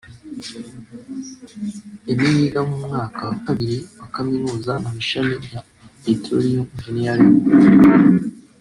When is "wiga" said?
2.37-2.61